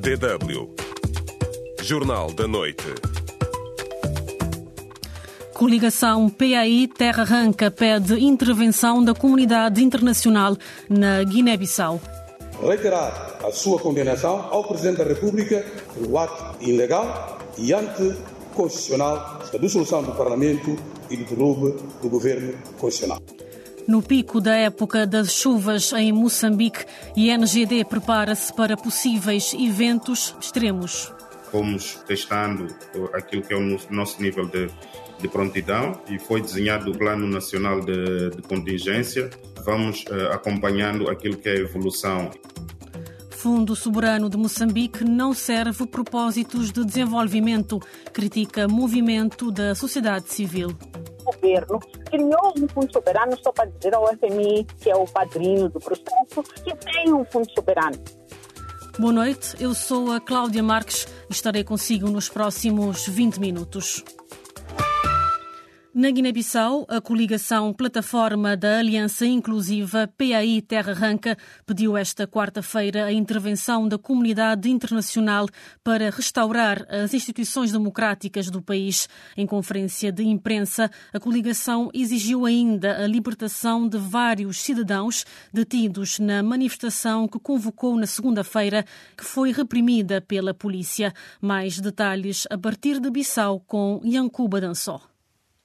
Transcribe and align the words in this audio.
DW. 0.00 0.66
Jornal 1.82 2.32
da 2.32 2.48
Noite. 2.48 2.86
Coligação 5.52 6.30
PAI 6.30 6.88
Terra 6.88 7.22
Arranca 7.22 7.70
pede 7.70 8.14
intervenção 8.18 9.04
da 9.04 9.12
comunidade 9.12 9.84
internacional 9.84 10.56
na 10.88 11.22
Guiné-Bissau. 11.22 12.00
Reiterar 12.62 13.40
a 13.44 13.52
sua 13.52 13.78
condenação 13.78 14.48
ao 14.50 14.64
Presidente 14.64 14.96
da 14.96 15.04
República 15.04 15.62
pelo 15.92 16.16
ato 16.16 16.64
ilegal 16.64 17.38
e 17.58 17.74
anticonstitucional 17.74 19.40
da 19.52 19.58
dissolução 19.58 20.02
do 20.02 20.12
Parlamento 20.12 20.78
e 21.10 21.16
do 21.18 21.24
derrube 21.26 21.76
do 22.00 22.08
governo 22.08 22.54
constitucional. 22.78 23.20
No 23.86 24.02
pico 24.02 24.40
da 24.40 24.54
época 24.54 25.06
das 25.06 25.32
chuvas 25.32 25.92
em 25.92 26.12
Moçambique, 26.12 26.84
INGD 27.16 27.84
prepara-se 27.84 28.54
para 28.54 28.76
possíveis 28.76 29.54
eventos 29.54 30.34
extremos. 30.40 31.12
Fomos 31.50 31.94
testando 32.06 32.68
aquilo 33.12 33.42
que 33.42 33.52
é 33.52 33.56
o 33.56 33.78
nosso 33.90 34.22
nível 34.22 34.46
de, 34.46 34.68
de 35.20 35.28
prontidão 35.28 36.00
e 36.08 36.18
foi 36.18 36.40
desenhado 36.40 36.92
o 36.92 36.96
Plano 36.96 37.26
Nacional 37.26 37.80
de, 37.80 38.30
de 38.30 38.42
Contingência. 38.42 39.30
Vamos 39.64 40.04
uh, 40.04 40.32
acompanhando 40.32 41.10
aquilo 41.10 41.36
que 41.36 41.48
é 41.48 41.52
a 41.52 41.56
evolução. 41.56 42.30
Fundo 43.30 43.74
Soberano 43.74 44.28
de 44.28 44.36
Moçambique 44.36 45.02
não 45.02 45.32
serve 45.32 45.86
propósitos 45.86 46.70
de 46.70 46.84
desenvolvimento, 46.84 47.80
critica 48.12 48.68
movimento 48.68 49.50
da 49.50 49.74
sociedade 49.74 50.32
civil 50.32 50.76
governo 51.40 51.80
criou 52.10 52.52
um 52.56 52.68
fundo 52.68 52.92
soberano 52.92 53.36
só 53.42 53.50
para 53.50 53.70
dizer 53.70 53.94
ao 53.94 54.06
FMI, 54.06 54.64
que 54.80 54.90
é 54.90 54.96
o 54.96 55.06
padrinho 55.06 55.68
do 55.68 55.80
processo, 55.80 56.42
que 56.62 56.74
tem 56.76 57.12
um 57.12 57.24
fundo 57.24 57.50
soberano. 57.52 57.96
Boa 58.98 59.12
noite, 59.12 59.56
eu 59.58 59.72
sou 59.72 60.12
a 60.12 60.20
Cláudia 60.20 60.62
Marques 60.62 61.08
e 61.28 61.32
estarei 61.32 61.64
consigo 61.64 62.10
nos 62.10 62.28
próximos 62.28 63.06
20 63.06 63.40
minutos. 63.40 64.04
Na 66.00 66.10
Guiné-Bissau, 66.10 66.86
a 66.88 66.98
coligação 66.98 67.74
Plataforma 67.74 68.56
da 68.56 68.78
Aliança 68.78 69.26
Inclusiva 69.26 70.10
PAI 70.16 70.62
Terra 70.62 70.92
Arranca 70.92 71.36
pediu 71.66 71.94
esta 71.94 72.26
quarta-feira 72.26 73.04
a 73.04 73.12
intervenção 73.12 73.86
da 73.86 73.98
comunidade 73.98 74.70
internacional 74.70 75.46
para 75.84 76.08
restaurar 76.08 76.86
as 76.88 77.12
instituições 77.12 77.70
democráticas 77.70 78.48
do 78.48 78.62
país. 78.62 79.10
Em 79.36 79.46
conferência 79.46 80.10
de 80.10 80.22
imprensa, 80.22 80.90
a 81.12 81.20
coligação 81.20 81.90
exigiu 81.92 82.46
ainda 82.46 83.04
a 83.04 83.06
libertação 83.06 83.86
de 83.86 83.98
vários 83.98 84.56
cidadãos 84.62 85.26
detidos 85.52 86.18
na 86.18 86.42
manifestação 86.42 87.28
que 87.28 87.38
convocou 87.38 87.94
na 87.94 88.06
segunda-feira, 88.06 88.86
que 89.14 89.22
foi 89.22 89.52
reprimida 89.52 90.18
pela 90.22 90.54
polícia. 90.54 91.12
Mais 91.42 91.78
detalhes 91.78 92.46
a 92.48 92.56
partir 92.56 92.98
de 92.98 93.10
Bissau 93.10 93.60
com 93.60 94.00
Yankuba 94.02 94.62
Dançó. 94.62 95.09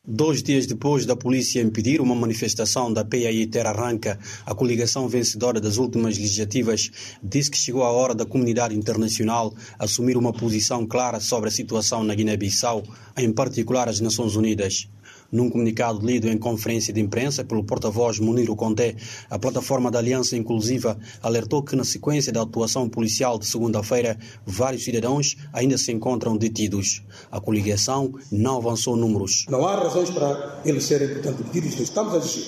Dois 0.08 0.44
dias 0.44 0.68
depois 0.68 1.04
da 1.04 1.16
polícia 1.16 1.60
impedir 1.60 2.00
uma 2.00 2.14
manifestação 2.14 2.94
da 2.94 3.04
PAI 3.04 3.48
Terra 3.48 3.72
Arranca, 3.72 4.20
a 4.46 4.54
coligação 4.54 5.10
vencedora 5.10 5.60
das 5.60 5.78
últimas 5.78 6.16
legislativas 6.16 6.92
disse 7.24 7.50
que 7.50 7.58
chegou 7.58 7.82
a 7.82 7.92
hora 7.92 8.14
da 8.14 8.24
comunidade 8.24 8.76
internacional 8.76 9.52
assumir 9.80 10.16
uma 10.16 10.32
posição 10.32 10.86
clara 10.86 11.20
sobre 11.20 11.50
a 11.50 11.52
situação 11.52 12.04
na 12.04 12.14
Guiné-Bissau, 12.14 12.84
em 13.18 13.34
particular 13.34 13.90
as 13.90 14.00
Nações 14.00 14.36
Unidas. 14.36 14.88
Num 15.32 15.50
comunicado 15.50 16.06
lido 16.06 16.28
em 16.30 16.38
conferência 16.38 16.94
de 16.94 17.02
imprensa 17.02 17.44
pelo 17.44 17.64
porta-voz 17.64 18.20
Muniro 18.20 18.56
Conté, 18.56 18.96
a 19.30 19.38
plataforma 19.38 19.92
da 19.92 20.00
Aliança 20.00 20.38
Inclusiva 20.38 20.98
alertou 21.22 21.64
que, 21.64 21.76
na 21.76 21.84
sequência 21.84 22.32
da 22.32 22.42
atuação 22.42 22.88
policial 22.88 23.38
de 23.40 23.46
segunda-feira, 23.46 24.18
vários 24.46 24.84
cidadãos 24.84 25.36
ainda 25.52 25.78
se 25.78 25.92
encontram 25.92 26.38
detidos. 26.38 27.04
A 27.32 27.40
coligação 27.40 28.14
não 28.32 28.58
avançou 28.58 28.96
números. 28.96 29.46
Não 29.50 29.66
há 29.68 29.76
razões 29.76 30.10
para 30.10 30.62
eles 30.66 30.84
serem, 30.84 31.10
portanto, 31.10 31.44
detidos. 31.44 31.80
Estamos 31.80 32.14
a 32.14 32.18
exigir. 32.18 32.46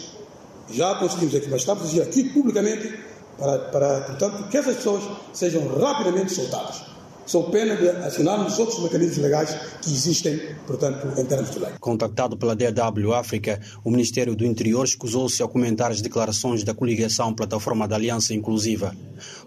Já 0.72 0.96
conseguimos 0.96 1.36
aqui, 1.36 1.50
mas 1.50 1.62
estamos 1.62 1.84
a 1.84 1.86
exigir 1.86 2.04
aqui 2.04 2.24
publicamente 2.30 2.94
para, 3.38 3.60
para, 3.70 4.02
portanto, 4.02 4.50
que 4.50 4.58
essas 4.58 4.78
pessoas 4.78 5.04
sejam 5.34 5.68
rapidamente 5.78 6.34
soltadas 6.34 6.97
sob 7.28 7.52
pena 7.52 7.76
de 7.76 7.90
acionarmos 7.90 8.54
os 8.54 8.60
outros 8.60 8.82
mecanismos 8.82 9.18
legais 9.18 9.56
que 9.82 9.92
existem, 9.92 10.40
portanto, 10.66 11.08
em 11.20 11.26
termos 11.26 11.52
de 11.52 11.60
lei. 11.60 11.72
Contactado 11.80 12.38
pela 12.38 12.56
DW 12.56 13.14
África, 13.14 13.60
o 13.84 13.92
Ministério 13.92 14.36
do 14.36 14.46
Interior 14.46 14.86
escusou-se 14.86 15.42
ao 15.42 15.50
comentar 15.50 15.92
as 15.92 16.02
declarações 16.02 16.64
da 16.64 16.74
coligação 16.74 17.34
Plataforma 17.34 17.88
da 17.88 17.96
Aliança 17.96 18.34
Inclusiva. 18.34 18.96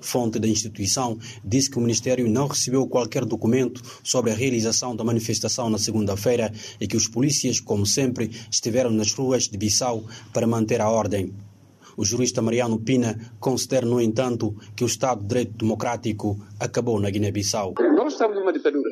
Fonte 0.01 0.39
da 0.39 0.47
instituição 0.47 1.19
disse 1.45 1.71
que 1.71 1.79
o 1.79 1.81
Ministério 1.81 2.29
não 2.29 2.47
recebeu 2.47 2.87
qualquer 2.87 3.25
documento 3.25 3.83
sobre 4.05 4.31
a 4.31 4.35
realização 4.35 4.95
da 4.95 5.03
manifestação 5.03 5.71
na 5.71 5.79
segunda-feira 5.79 6.53
e 6.81 6.87
que 6.87 6.97
os 6.97 7.09
polícias, 7.09 7.59
como 7.59 7.87
sempre, 7.87 8.31
estiveram 8.51 8.91
nas 8.91 9.13
ruas 9.13 9.49
de 9.49 9.57
Bissau 9.57 10.05
para 10.33 10.47
manter 10.47 10.81
a 10.81 10.91
ordem. 10.91 11.33
O 12.00 12.05
jurista 12.05 12.41
Mariano 12.41 12.81
Pina 12.81 13.15
considera, 13.38 13.84
no 13.84 14.00
entanto, 14.00 14.55
que 14.75 14.83
o 14.83 14.87
Estado 14.87 15.21
de 15.21 15.28
Direito 15.28 15.59
Democrático 15.59 16.38
acabou 16.59 16.99
na 16.99 17.11
Guiné-Bissau. 17.11 17.75
Nós 17.94 18.15
estamos 18.15 18.38
numa 18.38 18.55
ditadura. 18.55 18.88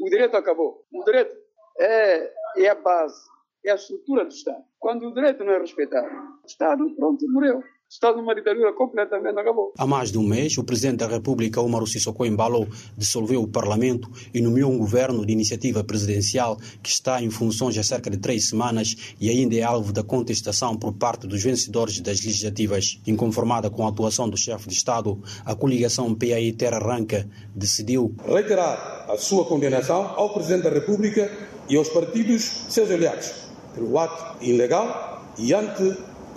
O 0.00 0.08
direito 0.08 0.34
acabou. 0.38 0.86
O 0.90 1.04
direito 1.04 1.36
é, 1.78 2.32
é 2.56 2.70
a 2.70 2.74
base, 2.76 3.20
é 3.62 3.72
a 3.72 3.74
estrutura 3.74 4.24
do 4.24 4.30
Estado. 4.30 4.64
Quando 4.78 5.06
o 5.06 5.12
direito 5.12 5.44
não 5.44 5.52
é 5.52 5.58
respeitado, 5.58 6.08
o 6.42 6.46
Estado, 6.46 6.82
pronto, 6.96 7.30
morreu. 7.30 7.62
Estado 7.90 8.18
numa 8.18 8.36
ditadura 8.36 8.72
completamente 8.72 9.36
acabou. 9.36 9.72
Há 9.76 9.84
mais 9.84 10.12
de 10.12 10.18
um 10.18 10.22
mês, 10.22 10.56
o 10.56 10.62
Presidente 10.62 10.98
da 10.98 11.08
República, 11.08 11.60
Omar 11.60 11.84
Sissoko 11.86 12.24
Embalo, 12.24 12.68
dissolveu 12.96 13.42
o 13.42 13.48
Parlamento 13.48 14.08
e 14.32 14.40
nomeou 14.40 14.70
um 14.70 14.78
governo 14.78 15.26
de 15.26 15.32
iniciativa 15.32 15.82
presidencial 15.82 16.56
que 16.80 16.88
está 16.88 17.20
em 17.20 17.30
funções 17.30 17.76
há 17.76 17.82
cerca 17.82 18.08
de 18.08 18.18
três 18.18 18.48
semanas 18.48 19.16
e 19.20 19.28
ainda 19.28 19.56
é 19.56 19.62
alvo 19.64 19.92
da 19.92 20.04
contestação 20.04 20.76
por 20.76 20.92
parte 20.92 21.26
dos 21.26 21.42
vencedores 21.42 21.98
das 21.98 22.24
legislativas. 22.24 23.00
Inconformada 23.04 23.68
com 23.68 23.84
a 23.84 23.88
atuação 23.88 24.30
do 24.30 24.36
chefe 24.36 24.68
de 24.68 24.74
Estado, 24.76 25.20
a 25.44 25.56
coligação 25.56 26.14
PAI 26.14 26.52
Terra 26.52 26.76
Arranca 26.76 27.28
decidiu 27.52 28.14
reiterar 28.24 29.06
a 29.10 29.18
sua 29.18 29.44
condenação 29.46 30.14
ao 30.14 30.32
Presidente 30.32 30.62
da 30.62 30.70
República 30.70 31.28
e 31.68 31.74
aos 31.74 31.88
partidos 31.88 32.44
seus 32.68 32.88
aliados 32.88 33.32
pelo 33.74 33.98
ato 33.98 34.44
ilegal 34.44 35.24
e 35.36 35.52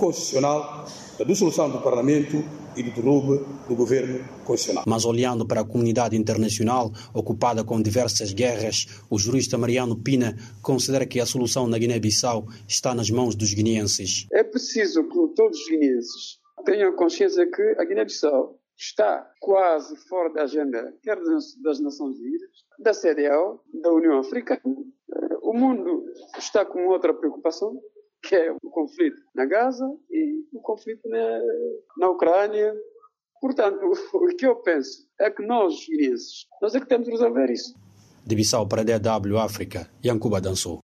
anticonstitucional 0.04 0.86
da 1.18 1.26
dissolução 1.26 1.70
do 1.70 1.82
Parlamento 1.82 2.44
e 2.76 2.84
do 2.84 2.92
derrube 2.92 3.46
do 3.68 3.76
governo 3.76 4.20
constitucional. 4.44 4.84
Mas 4.88 5.06
olhando 5.06 5.46
para 5.46 5.62
a 5.62 5.66
comunidade 5.66 6.16
internacional 6.18 6.92
ocupada 7.14 7.64
com 7.64 7.82
diversas 7.82 8.34
guerras, 8.34 8.88
o 9.10 9.18
jurista 9.18 9.58
Mariano 9.58 9.96
Pina 9.96 10.36
considera 10.62 11.06
que 11.06 11.20
a 11.20 11.26
solução 11.26 11.68
na 11.68 11.78
Guiné-Bissau 11.78 12.48
está 12.68 12.94
nas 12.94 13.10
mãos 13.10 13.36
dos 13.36 13.54
guineenses. 13.54 14.28
É 14.32 14.44
preciso 14.44 15.04
que 15.04 15.36
todos 15.36 15.60
os 15.60 15.70
guineenses 15.70 16.40
tenham 16.66 16.96
consciência 16.96 17.46
que 17.50 17.76
a 17.80 17.86
Guiné-Bissau 17.86 18.60
está 18.76 19.30
quase 19.40 19.96
fora 20.08 20.34
da 20.34 20.44
agenda, 20.44 20.94
quer 21.04 21.18
das 21.64 21.80
Nações 21.80 22.18
Unidas, 22.18 22.50
da 22.80 22.92
CDAO, 22.92 23.62
da 23.82 23.94
União 23.94 24.20
Africana. 24.20 24.62
O 25.44 25.54
mundo 25.54 26.06
está 26.38 26.66
com 26.66 26.88
outra 26.88 27.14
preocupação, 27.14 27.80
que 28.24 28.36
é 28.36 28.52
o 28.52 28.70
conflito 28.70 29.22
na 29.36 29.46
Gaza 29.46 29.86
e 30.10 30.46
o 30.54 30.62
conflito 30.62 31.08
na, 31.08 31.40
na 31.98 32.10
Ucrânia. 32.10 32.74
Portanto, 33.42 33.80
o 34.14 34.28
que 34.36 34.46
eu 34.46 34.56
penso 34.58 35.06
é 35.20 35.30
que 35.30 35.46
nós, 35.46 35.86
guineenses, 35.88 36.48
nós 36.62 36.74
é 36.74 36.80
que 36.80 36.88
temos 36.88 37.06
de 37.06 37.12
resolver 37.12 37.52
isso. 37.52 37.76
De 38.26 38.36
Bissau 38.36 38.68
para 38.68 38.82
a 38.82 38.86
DW 38.86 39.38
África, 39.38 39.90
Yankuba 40.04 40.40
dançou. 40.40 40.83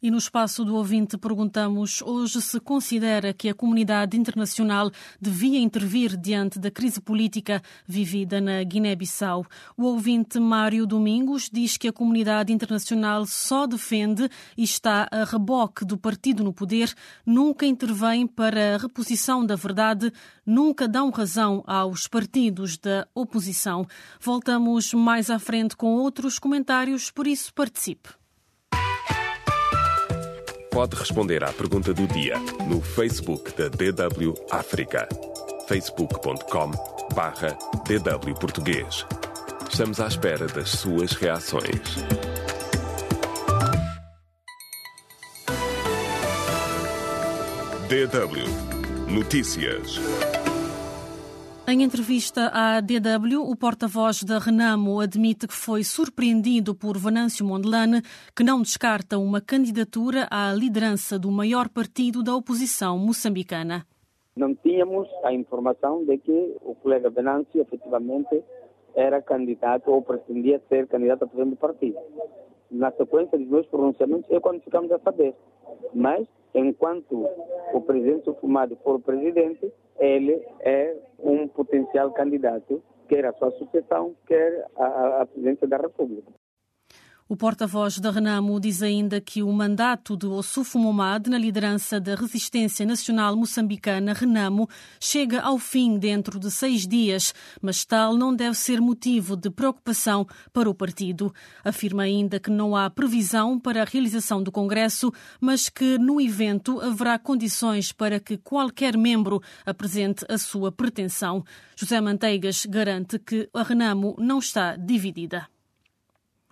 E 0.00 0.12
no 0.12 0.18
espaço 0.18 0.64
do 0.64 0.76
ouvinte 0.76 1.18
perguntamos 1.18 2.02
hoje 2.02 2.40
se 2.40 2.60
considera 2.60 3.32
que 3.32 3.48
a 3.48 3.54
comunidade 3.54 4.16
internacional 4.16 4.92
devia 5.20 5.58
intervir 5.58 6.16
diante 6.16 6.56
da 6.56 6.70
crise 6.70 7.00
política 7.00 7.60
vivida 7.84 8.40
na 8.40 8.62
Guiné-Bissau. 8.62 9.44
O 9.76 9.82
ouvinte 9.82 10.38
Mário 10.38 10.86
Domingos 10.86 11.50
diz 11.52 11.76
que 11.76 11.88
a 11.88 11.92
comunidade 11.92 12.52
internacional 12.52 13.26
só 13.26 13.66
defende 13.66 14.30
e 14.56 14.62
está 14.62 15.08
a 15.10 15.24
reboque 15.24 15.84
do 15.84 15.98
partido 15.98 16.44
no 16.44 16.52
poder, 16.52 16.94
nunca 17.26 17.66
intervém 17.66 18.24
para 18.24 18.76
a 18.76 18.78
reposição 18.78 19.44
da 19.44 19.56
verdade, 19.56 20.12
nunca 20.46 20.86
dão 20.86 21.10
razão 21.10 21.64
aos 21.66 22.06
partidos 22.06 22.78
da 22.78 23.04
oposição. 23.12 23.84
Voltamos 24.20 24.94
mais 24.94 25.28
à 25.28 25.40
frente 25.40 25.76
com 25.76 25.96
outros 25.96 26.38
comentários, 26.38 27.10
por 27.10 27.26
isso 27.26 27.52
participe 27.52 28.17
pode 30.78 30.94
responder 30.94 31.42
à 31.42 31.52
pergunta 31.52 31.92
do 31.92 32.06
dia 32.06 32.38
no 32.68 32.80
Facebook 32.80 33.52
da 33.56 33.68
DW 33.68 34.32
África. 34.48 35.08
facebook.com 35.66 36.70
DW 37.84 38.34
Português. 38.38 39.04
Estamos 39.68 39.98
à 39.98 40.06
espera 40.06 40.46
das 40.46 40.68
suas 40.70 41.14
reações. 41.14 41.96
DW 47.88 49.12
Notícias. 49.12 50.27
Em 51.70 51.82
entrevista 51.82 52.50
à 52.50 52.80
DW, 52.80 53.42
o 53.42 53.54
porta-voz 53.54 54.24
da 54.24 54.38
Renamo 54.38 55.00
admite 55.00 55.46
que 55.46 55.52
foi 55.52 55.84
surpreendido 55.84 56.74
por 56.74 56.96
Venâncio 56.96 57.44
Mondelane, 57.44 58.00
que 58.34 58.42
não 58.42 58.62
descarta 58.62 59.18
uma 59.18 59.38
candidatura 59.38 60.26
à 60.30 60.50
liderança 60.50 61.18
do 61.18 61.30
maior 61.30 61.68
partido 61.68 62.22
da 62.22 62.34
oposição 62.34 62.98
moçambicana. 62.98 63.84
Não 64.34 64.54
tínhamos 64.54 65.06
a 65.22 65.30
informação 65.30 66.06
de 66.06 66.16
que 66.16 66.56
o 66.62 66.74
colega 66.74 67.10
Venâncio 67.10 67.60
efetivamente 67.60 68.42
era 68.94 69.20
candidato 69.20 69.90
ou 69.90 70.00
pretendia 70.00 70.62
ser 70.70 70.86
candidato 70.86 71.24
a 71.24 71.26
presidente 71.26 71.50
do 71.50 71.56
partido. 71.56 71.98
Na 72.70 72.90
sequência 72.92 73.38
dos 73.38 73.48
meus 73.48 73.66
pronunciamentos 73.66 74.30
é 74.30 74.38
quando 74.40 74.60
ficamos 74.62 74.90
a 74.92 74.98
saber. 74.98 75.34
Mas, 75.94 76.26
enquanto 76.54 77.26
o 77.72 77.80
presidente 77.80 78.30
Fumado 78.40 78.76
for 78.82 79.00
presidente, 79.00 79.72
ele 79.98 80.44
é 80.60 80.96
um 81.18 81.48
potencial 81.48 82.12
candidato, 82.12 82.82
quer 83.08 83.24
a 83.24 83.32
sua 83.32 83.50
sucessão, 83.52 84.14
quer 84.26 84.66
a, 84.76 85.22
a 85.22 85.26
presidência 85.26 85.66
da 85.66 85.78
República. 85.78 86.30
O 87.30 87.36
porta-voz 87.36 87.98
da 87.98 88.10
Renamo 88.10 88.58
diz 88.58 88.82
ainda 88.82 89.20
que 89.20 89.42
o 89.42 89.52
mandato 89.52 90.16
de 90.16 90.24
Ossufo 90.24 90.78
Momad 90.78 91.26
na 91.28 91.36
liderança 91.36 92.00
da 92.00 92.14
Resistência 92.14 92.86
Nacional 92.86 93.36
Moçambicana, 93.36 94.14
Renamo, 94.14 94.66
chega 94.98 95.42
ao 95.42 95.58
fim 95.58 95.98
dentro 95.98 96.40
de 96.40 96.50
seis 96.50 96.86
dias, 96.86 97.34
mas 97.60 97.84
tal 97.84 98.16
não 98.16 98.34
deve 98.34 98.56
ser 98.56 98.80
motivo 98.80 99.36
de 99.36 99.50
preocupação 99.50 100.26
para 100.54 100.70
o 100.70 100.74
partido. 100.74 101.30
Afirma 101.62 102.04
ainda 102.04 102.40
que 102.40 102.50
não 102.50 102.74
há 102.74 102.88
previsão 102.88 103.60
para 103.60 103.82
a 103.82 103.84
realização 103.84 104.42
do 104.42 104.50
Congresso, 104.50 105.12
mas 105.38 105.68
que 105.68 105.98
no 105.98 106.22
evento 106.22 106.80
haverá 106.80 107.18
condições 107.18 107.92
para 107.92 108.18
que 108.18 108.38
qualquer 108.38 108.96
membro 108.96 109.42
apresente 109.66 110.24
a 110.30 110.38
sua 110.38 110.72
pretensão. 110.72 111.44
José 111.76 112.00
Manteigas 112.00 112.64
garante 112.64 113.18
que 113.18 113.50
a 113.52 113.62
Renamo 113.62 114.16
não 114.18 114.38
está 114.38 114.76
dividida. 114.76 115.46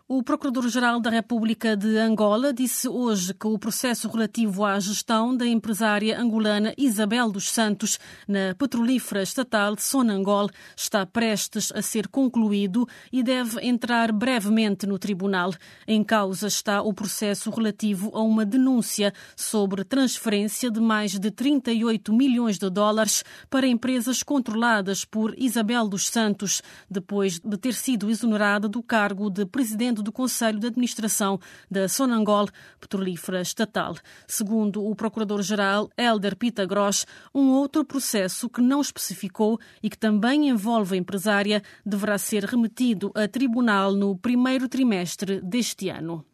O 0.09 0.23
Procurador-Geral 0.23 1.01
da 1.01 1.11
República 1.11 1.77
de 1.77 1.99
Angola 1.99 2.53
disse 2.53 2.89
hoje 2.89 3.35
que 3.35 3.49
o 3.49 3.59
processo 3.59 4.09
relativo 4.09 4.65
à 4.65 4.79
gestão 4.79 5.37
da 5.37 5.45
empresária 5.45 6.17
angolana 6.17 6.73
Isabel 6.79 7.29
dos 7.29 7.51
Santos 7.51 7.99
na 8.29 8.55
petrolífera 8.55 9.21
estatal 9.21 9.75
de 9.75 9.83
Sonangol 9.83 10.49
está 10.77 11.05
prestes 11.05 11.73
a 11.75 11.83
ser 11.83 12.07
concluído 12.07 12.87
e 13.13 13.21
deve 13.21 13.59
entrar 13.67 14.13
brevemente 14.13 14.87
no 14.87 14.97
tribunal. 14.97 15.53
Em 15.89 16.05
causa 16.05 16.47
está 16.47 16.83
o 16.83 16.95
processo 16.95 17.51
relativo 17.51 18.13
a 18.15 18.23
uma 18.23 18.47
denúncia 18.47 19.13
sobre 19.35 19.83
transferência 19.83 20.71
de 20.71 20.81
mais 20.81 21.19
de 21.19 21.33
38 21.33 22.13
milhões 22.13 22.59
de 22.61 22.71
dólares 22.71 23.25
para 23.51 23.67
empresas 23.67 24.23
controladas 24.23 25.05
por 25.05 25.35
Isabel 25.37 25.89
dos 25.89 26.07
Santos, 26.07 26.63
depois 26.89 27.41
de 27.41 27.57
ter 27.57 27.75
sido 27.75 28.09
exonerada 28.09 28.69
do 28.69 28.81
cargo 28.85 29.29
de 29.29 29.45
presidente 29.45 29.96
do 30.03 30.13
Conselho 30.13 30.59
de 30.59 30.67
Administração 30.67 31.39
da 31.71 31.89
Sonangol 31.89 32.49
Petrolífera 32.81 33.41
Estatal. 33.41 33.97
Segundo 34.27 34.85
o 34.85 34.95
Procurador-Geral 34.95 35.89
Helder 35.97 36.37
Pita 36.37 36.65
Gross, 36.65 37.07
um 37.35 37.49
outro 37.51 37.85
processo 37.85 38.49
que 38.49 38.61
não 38.61 38.81
especificou 38.81 39.59
e 39.83 39.91
que 39.91 39.99
também 39.99 40.49
envolve 40.49 40.95
a 40.95 40.99
empresária 40.99 41.63
deverá 41.85 42.19
ser 42.19 42.45
remetido 42.45 43.11
a 43.15 43.27
tribunal 43.27 43.93
no 43.93 44.17
primeiro 44.17 44.69
trimestre 44.69 45.41
deste 45.41 45.89
ano. 45.89 46.25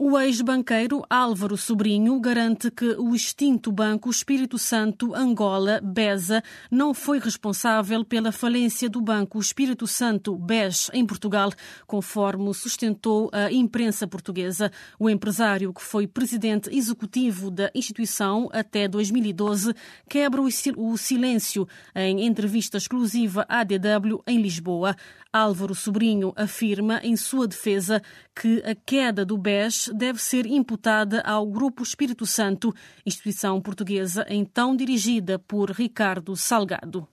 O 0.00 0.16
ex-banqueiro 0.16 1.02
Álvaro 1.10 1.56
Sobrinho 1.56 2.20
garante 2.20 2.70
que 2.70 2.94
o 3.00 3.16
extinto 3.16 3.72
Banco 3.72 4.08
Espírito 4.08 4.56
Santo 4.56 5.12
Angola, 5.12 5.80
BESA, 5.82 6.40
não 6.70 6.94
foi 6.94 7.18
responsável 7.18 8.04
pela 8.04 8.30
falência 8.30 8.88
do 8.88 9.00
Banco 9.00 9.40
Espírito 9.40 9.88
Santo 9.88 10.36
BES 10.36 10.88
em 10.94 11.04
Portugal, 11.04 11.50
conforme 11.84 12.54
sustentou 12.54 13.28
a 13.32 13.50
imprensa 13.50 14.06
portuguesa. 14.06 14.70
O 15.00 15.10
empresário, 15.10 15.74
que 15.74 15.82
foi 15.82 16.06
presidente 16.06 16.70
executivo 16.72 17.50
da 17.50 17.68
instituição 17.74 18.48
até 18.52 18.86
2012, 18.86 19.74
quebra 20.08 20.40
o 20.40 20.96
silêncio 20.96 21.66
em 21.92 22.24
entrevista 22.24 22.76
exclusiva 22.76 23.44
à 23.48 23.64
DW 23.64 24.22
em 24.28 24.40
Lisboa. 24.40 24.94
Álvaro 25.32 25.74
Sobrinho 25.74 26.32
afirma 26.36 27.00
em 27.02 27.14
sua 27.14 27.46
defesa 27.46 28.00
que 28.34 28.62
a 28.64 28.74
queda 28.74 29.26
do 29.26 29.36
BES 29.36 29.87
deve 29.94 30.20
ser 30.20 30.46
imputada 30.46 31.20
ao 31.20 31.46
Grupo 31.46 31.82
Espírito 31.82 32.26
Santo, 32.26 32.74
instituição 33.04 33.60
portuguesa 33.60 34.26
então 34.28 34.76
dirigida 34.76 35.38
por 35.38 35.70
Ricardo 35.70 36.36
Salgado. 36.36 37.06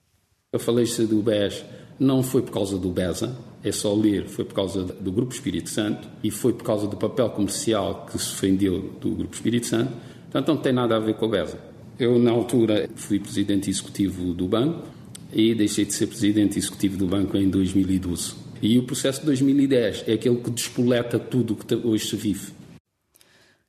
A 0.52 0.58
falência 0.58 1.06
do 1.06 1.22
BES 1.22 1.64
não 1.98 2.22
foi 2.22 2.42
por 2.42 2.52
causa 2.52 2.78
do 2.78 2.90
BESA, 2.90 3.36
é 3.64 3.72
só 3.72 3.94
ler, 3.94 4.26
foi 4.26 4.44
por 4.44 4.54
causa 4.54 4.84
do 4.84 5.10
Grupo 5.10 5.34
Espírito 5.34 5.70
Santo 5.70 6.08
e 6.22 6.30
foi 6.30 6.52
por 6.52 6.64
causa 6.64 6.86
do 6.86 6.96
papel 6.96 7.28
comercial 7.30 8.06
que 8.06 8.18
se 8.18 8.40
vendeu 8.40 8.94
do 9.00 9.10
Grupo 9.10 9.34
Espírito 9.34 9.66
Santo, 9.66 9.92
portanto 10.22 10.48
não 10.48 10.56
tem 10.56 10.72
nada 10.72 10.96
a 10.96 11.00
ver 11.00 11.14
com 11.14 11.26
o 11.26 11.28
BESA. 11.28 11.58
Eu, 11.98 12.18
na 12.18 12.30
altura, 12.30 12.88
fui 12.94 13.18
presidente 13.18 13.70
executivo 13.70 14.34
do 14.34 14.46
banco 14.46 14.86
e 15.32 15.54
deixei 15.54 15.84
de 15.84 15.94
ser 15.94 16.06
presidente 16.06 16.58
executivo 16.58 16.96
do 16.96 17.06
banco 17.06 17.36
em 17.36 17.48
2012. 17.48 18.34
E 18.60 18.78
o 18.78 18.84
processo 18.84 19.20
de 19.20 19.26
2010 19.26 20.04
é 20.06 20.12
aquele 20.12 20.36
que 20.36 20.50
despoleta 20.50 21.18
tudo 21.18 21.54
o 21.54 21.56
que 21.56 21.74
hoje 21.74 22.06
se 22.06 22.16
vive. 22.16 22.55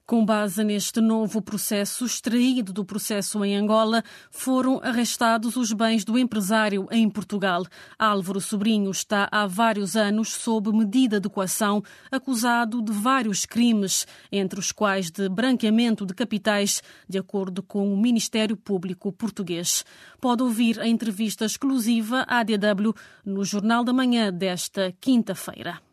Com 0.07 0.23
base 0.23 0.63
neste 0.63 1.01
novo 1.01 1.41
processo, 1.41 2.05
extraído 2.05 2.71
do 2.71 2.85
processo 2.85 3.43
em 3.43 3.57
Angola, 3.57 4.01
foram 4.31 4.79
arrestados 4.81 5.57
os 5.57 5.73
bens 5.73 6.05
do 6.05 6.17
empresário 6.17 6.87
em 6.89 7.09
Portugal. 7.09 7.65
Álvaro 7.99 8.39
Sobrinho 8.39 8.89
está 8.89 9.27
há 9.29 9.45
vários 9.45 9.97
anos 9.97 10.29
sob 10.29 10.71
medida 10.71 11.19
de 11.19 11.27
coação, 11.27 11.83
acusado 12.09 12.81
de 12.81 12.93
vários 12.93 13.45
crimes, 13.45 14.07
entre 14.31 14.57
os 14.57 14.71
quais 14.71 15.11
de 15.11 15.27
branqueamento 15.27 16.05
de 16.05 16.13
capitais, 16.13 16.81
de 17.05 17.17
acordo 17.17 17.61
com 17.61 17.93
o 17.93 17.97
Ministério 17.97 18.55
Público 18.55 19.11
Português. 19.11 19.83
Pode 20.21 20.41
ouvir 20.41 20.79
a 20.79 20.87
entrevista 20.87 21.43
exclusiva 21.43 22.23
à 22.29 22.43
DW 22.43 22.93
no 23.25 23.43
Jornal 23.43 23.83
da 23.83 23.91
Manhã 23.91 24.31
desta 24.31 24.89
quinta-feira. 25.01 25.85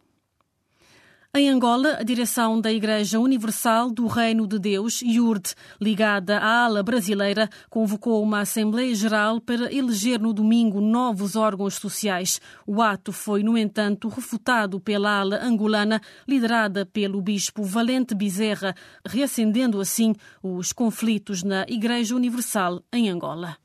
Em 1.36 1.50
Angola, 1.50 1.96
a 1.98 2.04
direção 2.04 2.60
da 2.60 2.72
Igreja 2.72 3.19
Universal 3.19 3.90
do 3.90 4.06
Reino 4.06 4.46
de 4.46 4.56
Deus, 4.56 5.02
IURD, 5.02 5.52
ligada 5.81 6.38
à 6.38 6.64
ala 6.64 6.81
brasileira, 6.81 7.50
convocou 7.69 8.22
uma 8.22 8.38
Assembleia 8.38 8.94
Geral 8.94 9.40
para 9.40 9.75
eleger 9.75 10.20
no 10.20 10.32
domingo 10.32 10.81
novos 10.81 11.34
órgãos 11.34 11.75
sociais. 11.75 12.40
O 12.64 12.81
ato 12.81 13.10
foi, 13.10 13.42
no 13.42 13.59
entanto, 13.59 14.06
refutado 14.06 14.78
pela 14.78 15.18
ala 15.18 15.44
angolana, 15.44 16.00
liderada 16.28 16.87
pelo 16.87 17.20
bispo 17.20 17.64
Valente 17.64 18.14
Bezerra, 18.14 18.73
reacendendo 19.04 19.80
assim 19.80 20.14
os 20.40 20.73
conflitos 20.73 21.42
na 21.42 21.66
Igreja 21.68 22.14
Universal 22.14 22.80
em 22.92 23.11
Angola. 23.11 23.56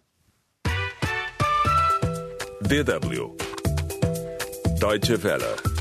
DW 2.63 3.38
Deutsche 4.79 5.13
Welle 5.24 5.78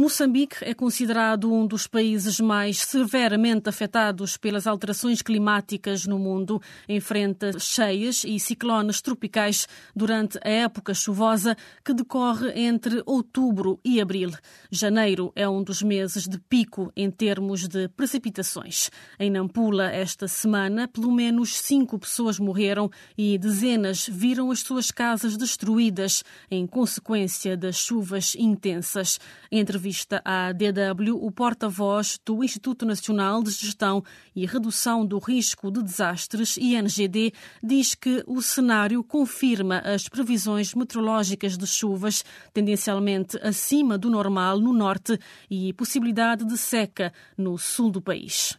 Moçambique 0.00 0.58
é 0.60 0.74
considerado 0.74 1.52
um 1.52 1.66
dos 1.66 1.88
países 1.88 2.38
mais 2.38 2.78
severamente 2.78 3.68
afetados 3.68 4.36
pelas 4.36 4.64
alterações 4.64 5.22
climáticas 5.22 6.06
no 6.06 6.20
mundo. 6.20 6.62
Enfrenta 6.88 7.58
cheias 7.58 8.22
e 8.22 8.38
ciclones 8.38 9.02
tropicais 9.02 9.66
durante 9.96 10.38
a 10.44 10.48
época 10.48 10.94
chuvosa 10.94 11.56
que 11.84 11.92
decorre 11.92 12.52
entre 12.52 13.02
outubro 13.06 13.80
e 13.84 14.00
abril. 14.00 14.30
Janeiro 14.70 15.32
é 15.34 15.48
um 15.48 15.64
dos 15.64 15.82
meses 15.82 16.28
de 16.28 16.38
pico 16.38 16.92
em 16.94 17.10
termos 17.10 17.66
de 17.66 17.88
precipitações. 17.88 18.92
Em 19.18 19.28
Nampula, 19.32 19.90
esta 19.90 20.28
semana, 20.28 20.86
pelo 20.86 21.10
menos 21.10 21.56
cinco 21.56 21.98
pessoas 21.98 22.38
morreram 22.38 22.88
e 23.16 23.36
dezenas 23.36 24.08
viram 24.08 24.52
as 24.52 24.60
suas 24.60 24.92
casas 24.92 25.36
destruídas 25.36 26.22
em 26.48 26.68
consequência 26.68 27.56
das 27.56 27.74
chuvas 27.74 28.36
intensas. 28.36 29.18
Entre 29.50 29.87
entrevista 29.88 30.20
à 30.22 30.52
DW, 30.52 31.14
o 31.14 31.30
porta-voz 31.30 32.20
do 32.24 32.44
Instituto 32.44 32.84
Nacional 32.84 33.42
de 33.42 33.50
Gestão 33.50 34.04
e 34.36 34.44
Redução 34.44 35.04
do 35.04 35.18
Risco 35.18 35.70
de 35.70 35.82
Desastres, 35.82 36.58
INGD, 36.58 37.32
diz 37.62 37.94
que 37.94 38.22
o 38.26 38.42
cenário 38.42 39.02
confirma 39.02 39.78
as 39.78 40.06
previsões 40.06 40.74
meteorológicas 40.74 41.56
de 41.56 41.66
chuvas 41.66 42.22
tendencialmente 42.52 43.38
acima 43.42 43.96
do 43.96 44.10
normal 44.10 44.60
no 44.60 44.74
norte 44.74 45.18
e 45.50 45.72
possibilidade 45.72 46.44
de 46.44 46.58
seca 46.58 47.10
no 47.36 47.56
sul 47.56 47.90
do 47.90 48.02
país. 48.02 48.58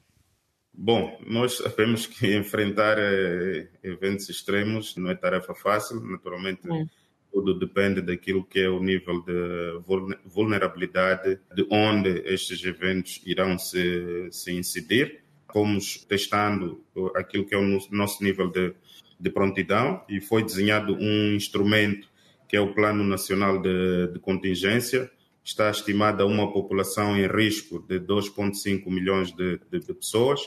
Bom, 0.73 1.19
nós 1.27 1.57
sabemos 1.57 2.07
que 2.07 2.35
enfrentar 2.35 2.97
eh, 2.97 3.67
eventos 3.83 4.29
extremos 4.29 4.95
não 4.95 5.11
é 5.11 5.15
tarefa 5.15 5.53
fácil, 5.53 5.99
naturalmente. 5.99 6.61
É 6.71 6.98
tudo 7.31 7.57
depende 7.57 8.01
daquilo 8.01 8.43
que 8.43 8.59
é 8.59 8.69
o 8.69 8.81
nível 8.81 9.21
de 9.21 9.81
vulnerabilidade, 10.25 11.39
de 11.55 11.65
onde 11.69 12.09
estes 12.25 12.63
eventos 12.63 13.21
irão 13.25 13.57
se, 13.57 14.29
se 14.31 14.51
incidir. 14.51 15.23
Fomos 15.51 16.05
testando 16.05 16.83
aquilo 17.15 17.45
que 17.45 17.55
é 17.55 17.57
o 17.57 17.79
nosso 17.91 18.23
nível 18.23 18.49
de 18.49 18.73
de 19.19 19.29
prontidão 19.29 20.01
e 20.07 20.21
foi 20.21 20.43
desenhado 20.43 20.95
um 20.95 21.35
instrumento 21.35 22.07
que 22.47 22.55
é 22.55 22.61
o 22.61 22.73
Plano 22.73 23.03
Nacional 23.03 23.61
de, 23.61 24.07
de 24.07 24.19
Contingência. 24.19 25.11
Está 25.43 25.69
estimada 25.69 26.25
uma 26.25 26.51
população 26.51 27.17
em 27.17 27.27
risco 27.27 27.79
de 27.87 27.99
2,5 27.99 28.87
milhões 28.87 29.31
de, 29.31 29.59
de, 29.69 29.79
de 29.79 29.93
pessoas 29.93 30.41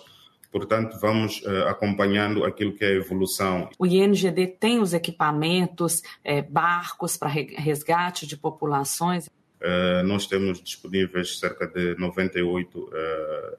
Portanto, 0.53 0.99
vamos 1.01 1.41
uh, 1.41 1.67
acompanhando 1.67 2.45
aquilo 2.45 2.75
que 2.75 2.85
é 2.85 2.89
a 2.89 2.93
evolução. 2.93 3.71
O 3.79 3.87
INGD 3.87 4.47
tem 4.47 4.81
os 4.81 4.93
equipamentos, 4.93 6.03
é, 6.23 6.43
barcos 6.43 7.17
para 7.17 7.31
resgate 7.31 8.27
de 8.27 8.37
populações? 8.37 9.29
Uh, 9.63 10.03
nós 10.05 10.27
temos 10.27 10.61
disponíveis 10.61 11.39
cerca 11.39 11.67
de 11.67 11.97
98 11.97 12.79
uh, 12.81 12.91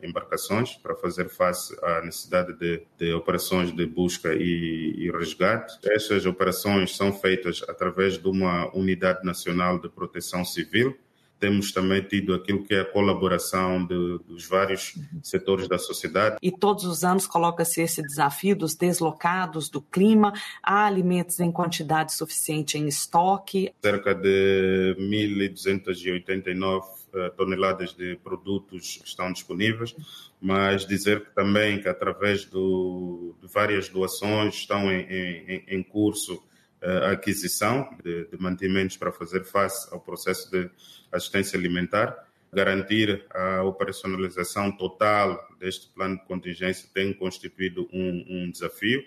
embarcações 0.03 0.75
para 0.75 0.93
fazer 0.95 1.29
face 1.29 1.73
à 1.81 2.01
necessidade 2.01 2.53
de, 2.59 2.83
de 2.99 3.13
operações 3.13 3.73
de 3.73 3.85
busca 3.87 4.33
e, 4.35 4.93
e, 4.97 5.09
resgate. 5.11 5.79
Essas 5.85 6.25
operações 6.25 6.95
são 6.95 7.11
feitas 7.11 7.63
através 7.69 8.17
de 8.17 8.27
uma 8.27 8.69
unidade 8.75 9.25
nacional 9.25 9.79
de 9.79 9.87
proteção 9.89 10.43
civil 10.43 10.95
temos 11.43 11.73
também 11.73 12.01
tido 12.01 12.33
aquilo 12.33 12.63
que 12.63 12.73
é 12.73 12.79
a 12.79 12.85
colaboração 12.85 13.85
de, 13.85 14.17
dos 14.25 14.47
vários 14.47 14.97
setores 15.21 15.67
da 15.67 15.77
sociedade. 15.77 16.37
E 16.41 16.49
todos 16.49 16.85
os 16.85 17.03
anos 17.03 17.27
coloca-se 17.27 17.81
esse 17.81 18.01
desafio 18.01 18.55
dos 18.55 18.75
deslocados, 18.75 19.67
do 19.67 19.81
clima, 19.81 20.31
há 20.63 20.85
alimentos 20.85 21.41
em 21.41 21.51
quantidade 21.51 22.13
suficiente 22.13 22.77
em 22.77 22.87
estoque. 22.87 23.73
Cerca 23.83 24.15
de 24.15 24.95
1.289 24.97 26.81
eh, 27.13 27.29
toneladas 27.31 27.93
de 27.93 28.15
produtos 28.23 29.01
estão 29.03 29.33
disponíveis, 29.33 29.93
mas 30.39 30.87
dizer 30.87 31.25
que 31.25 31.35
também 31.35 31.81
que 31.81 31.89
através 31.89 32.45
do, 32.45 33.35
de 33.41 33.51
várias 33.51 33.89
doações 33.89 34.55
estão 34.55 34.89
em, 34.89 35.01
em, 35.01 35.63
em 35.67 35.83
curso 35.83 36.41
a 36.83 37.11
aquisição 37.11 37.89
de, 38.03 38.27
de 38.27 38.37
mantimentos 38.37 38.97
para 38.97 39.11
fazer 39.11 39.43
face 39.43 39.87
ao 39.93 39.99
processo 39.99 40.51
de 40.51 40.69
assistência 41.11 41.57
alimentar, 41.57 42.27
garantir 42.53 43.25
a 43.31 43.63
operacionalização 43.63 44.71
total 44.75 45.39
deste 45.59 45.87
plano 45.89 46.17
de 46.17 46.25
contingência 46.25 46.89
tem 46.93 47.13
constituído 47.13 47.89
um, 47.91 48.25
um 48.29 48.51
desafio, 48.51 49.03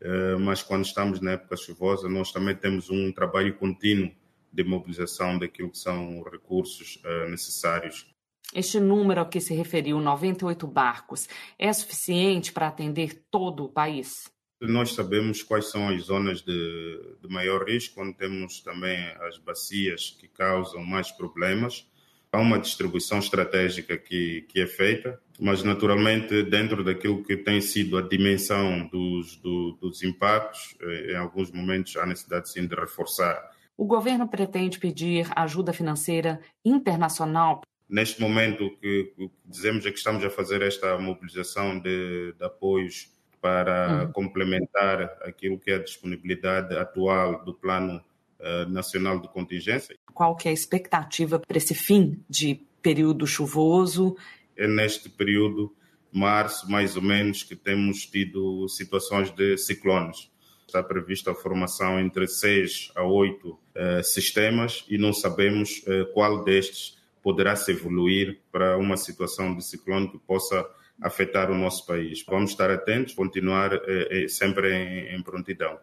eh, 0.00 0.36
mas 0.36 0.62
quando 0.62 0.84
estamos 0.84 1.20
na 1.20 1.32
época 1.32 1.56
chuvosa, 1.56 2.08
nós 2.08 2.32
também 2.32 2.54
temos 2.54 2.90
um 2.90 3.12
trabalho 3.12 3.56
contínuo 3.56 4.10
de 4.52 4.64
mobilização 4.64 5.38
daquilo 5.38 5.70
que 5.70 5.78
são 5.78 6.22
recursos 6.22 7.00
eh, 7.04 7.28
necessários. 7.28 8.06
Este 8.54 8.80
número 8.80 9.20
ao 9.20 9.28
que 9.28 9.40
se 9.40 9.54
referiu, 9.54 10.00
98 10.00 10.66
barcos, 10.66 11.28
é 11.58 11.70
suficiente 11.72 12.52
para 12.52 12.68
atender 12.68 13.26
todo 13.30 13.64
o 13.64 13.68
país? 13.68 14.30
Nós 14.60 14.94
sabemos 14.94 15.42
quais 15.42 15.70
são 15.70 15.88
as 15.88 16.02
zonas 16.02 16.42
de, 16.42 17.16
de 17.22 17.28
maior 17.28 17.64
risco, 17.64 18.02
onde 18.02 18.14
temos 18.14 18.60
também 18.60 18.98
as 19.28 19.38
bacias 19.38 20.16
que 20.18 20.26
causam 20.28 20.84
mais 20.84 21.10
problemas. 21.12 21.86
Há 22.32 22.40
uma 22.40 22.58
distribuição 22.58 23.18
estratégica 23.20 23.96
que, 23.96 24.42
que 24.48 24.60
é 24.60 24.66
feita, 24.66 25.18
mas 25.40 25.62
naturalmente 25.62 26.42
dentro 26.42 26.84
daquilo 26.84 27.22
que 27.22 27.36
tem 27.36 27.60
sido 27.60 27.96
a 27.96 28.02
dimensão 28.02 28.86
dos, 28.88 29.36
do, 29.36 29.78
dos 29.80 30.02
impactos, 30.02 30.76
eh, 30.80 31.12
em 31.12 31.16
alguns 31.16 31.50
momentos 31.50 31.96
há 31.96 32.04
necessidade 32.04 32.50
sim 32.50 32.66
de 32.66 32.74
reforçar. 32.74 33.50
O 33.76 33.86
governo 33.86 34.28
pretende 34.28 34.78
pedir 34.78 35.28
ajuda 35.36 35.72
financeira 35.72 36.40
internacional 36.64 37.62
Neste 37.88 38.20
momento, 38.20 38.66
o 38.66 38.76
que, 38.76 39.14
o 39.16 39.30
que 39.30 39.34
dizemos 39.46 39.86
é 39.86 39.90
que 39.90 39.96
estamos 39.96 40.22
a 40.22 40.28
fazer 40.28 40.60
esta 40.60 40.98
mobilização 40.98 41.78
de, 41.78 42.34
de 42.34 42.44
apoios 42.44 43.10
para 43.40 44.04
uhum. 44.04 44.12
complementar 44.12 45.18
aquilo 45.22 45.58
que 45.58 45.70
é 45.70 45.76
a 45.76 45.82
disponibilidade 45.82 46.76
atual 46.76 47.44
do 47.44 47.54
Plano 47.54 48.02
uh, 48.40 48.68
Nacional 48.70 49.20
de 49.20 49.28
Contingência. 49.28 49.96
Qual 50.12 50.36
que 50.36 50.48
é 50.48 50.50
a 50.50 50.54
expectativa 50.54 51.38
para 51.38 51.58
esse 51.58 51.74
fim 51.74 52.22
de 52.28 52.60
período 52.82 53.26
chuvoso? 53.26 54.16
É 54.56 54.66
neste 54.66 55.08
período, 55.08 55.72
março, 56.12 56.70
mais 56.70 56.96
ou 56.96 57.02
menos, 57.02 57.42
que 57.42 57.54
temos 57.54 58.06
tido 58.06 58.68
situações 58.68 59.30
de 59.30 59.56
ciclones. 59.56 60.30
Está 60.66 60.82
prevista 60.82 61.30
a 61.30 61.34
formação 61.34 61.98
entre 61.98 62.26
seis 62.26 62.90
a 62.94 63.02
oito 63.02 63.58
uh, 63.74 64.02
sistemas 64.02 64.84
e 64.88 64.98
não 64.98 65.12
sabemos 65.12 65.82
uh, 65.86 66.12
qual 66.12 66.44
destes 66.44 66.98
poderá 67.22 67.56
se 67.56 67.72
evoluir 67.72 68.40
para 68.52 68.76
uma 68.76 68.96
situação 68.96 69.54
de 69.54 69.64
ciclone 69.64 70.10
que 70.10 70.18
possa 70.18 70.68
afetar 71.00 71.50
o 71.50 71.54
nosso 71.54 71.86
país. 71.86 72.24
Vamos 72.26 72.50
estar 72.50 72.70
atentos, 72.70 73.14
continuar 73.14 73.72
eh, 73.72 74.24
eh, 74.24 74.28
sempre 74.28 74.72
em, 74.74 75.16
em 75.16 75.22
prontidão. 75.22 75.78